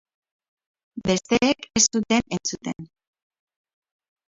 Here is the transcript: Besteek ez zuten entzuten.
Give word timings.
Besteek 1.09 1.69
ez 1.81 1.85
zuten 1.89 2.23
entzuten. 2.39 2.91